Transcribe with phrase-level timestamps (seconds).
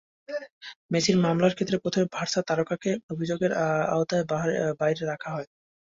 [0.91, 3.51] মেসির মামলার ক্ষেত্রে প্রথমে বার্সা তারকাকে অভিযোগের
[3.93, 4.21] আওতার
[4.79, 5.47] বাইরে রাখা হয়।